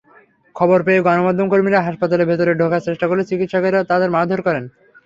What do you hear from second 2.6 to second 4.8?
ঢোকার চেষ্টা করলে চিকিত্সকেরা তাঁদের মারধর করেন।